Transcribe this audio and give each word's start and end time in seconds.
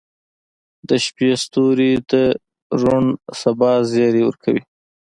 •د 0.87 0.89
شپې 1.05 1.29
ستوري 1.43 1.91
د 2.09 2.11
روڼ 2.81 3.03
سبا 3.41 3.71
زیری 3.91 4.21
ورکوي. 4.25 4.61